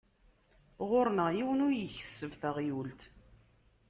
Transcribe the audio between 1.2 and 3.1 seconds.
yiwen ur ikesseb taɣyult.